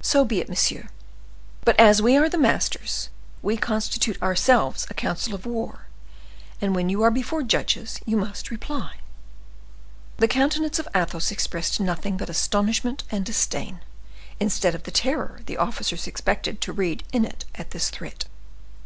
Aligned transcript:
"So 0.00 0.24
be 0.24 0.40
it, 0.40 0.48
monsieur; 0.48 0.88
but 1.66 1.78
as 1.78 2.00
we 2.00 2.16
are 2.16 2.30
the 2.30 2.38
masters, 2.38 3.10
we 3.42 3.58
constitute 3.58 4.16
ourselves 4.22 4.86
a 4.88 4.94
council 4.94 5.34
of 5.34 5.44
war, 5.44 5.86
and 6.62 6.74
when 6.74 6.88
you 6.88 7.02
are 7.02 7.10
before 7.10 7.42
judges 7.42 8.00
you 8.06 8.16
must 8.16 8.50
reply." 8.50 9.00
The 10.16 10.28
countenance 10.28 10.78
of 10.78 10.88
Athos 10.94 11.30
expressed 11.30 11.78
nothing 11.78 12.16
but 12.16 12.30
astonishment 12.30 13.04
and 13.10 13.22
disdain, 13.22 13.80
instead 14.40 14.74
of 14.74 14.84
the 14.84 14.90
terror 14.90 15.42
the 15.44 15.58
officers 15.58 16.06
expected 16.06 16.62
to 16.62 16.72
read 16.72 17.04
in 17.12 17.26
it 17.26 17.44
at 17.54 17.72
this 17.72 17.90
threat. 17.90 18.24